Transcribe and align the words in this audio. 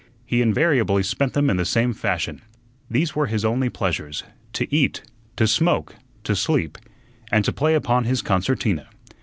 He 0.25 0.41
invariably 0.41 1.03
spent 1.03 1.33
them 1.33 1.47
in 1.47 1.57
the 1.57 1.63
same 1.63 1.93
fashion. 1.93 2.41
These 2.89 3.15
were 3.15 3.27
his 3.27 3.45
only 3.45 3.69
pleasures 3.69 4.23
to 4.53 4.65
eat, 4.75 5.03
to 5.35 5.45
smoke, 5.45 5.95
to 6.23 6.35
sleep, 6.35 6.79
and 7.31 7.45
to 7.45 7.53
play 7.53 7.75
upon 7.75 8.05
his 8.05 8.23
concertina. 8.23 8.89